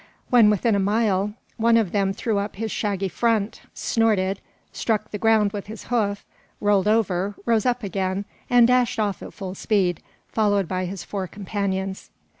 [0.31, 4.41] When within a mile, one of them threw up his shaggy front, snorted,
[4.73, 6.25] struck the ground with his hoof,
[6.59, 11.27] rolled over, rose up again, and dashed off at full speed, followed by his four
[11.27, 12.09] companions.